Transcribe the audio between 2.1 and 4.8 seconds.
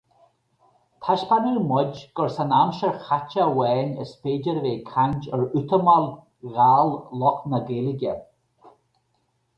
gur san aimsir chaite amháin is féidir a